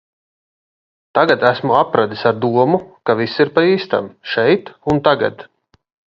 [1.17, 5.45] Tagad esmu apradis ar domu, ka viss ir pa īstam, šeit un tagad.